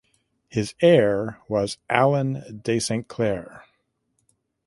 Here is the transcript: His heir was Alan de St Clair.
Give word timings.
His 0.49 0.73
heir 0.81 1.37
was 1.47 1.77
Alan 1.91 2.61
de 2.63 2.79
St 2.79 3.07
Clair. 3.07 3.65